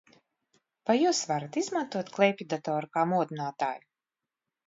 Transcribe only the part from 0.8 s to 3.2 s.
Vai jūs varat izmantot klēpjdatoru kā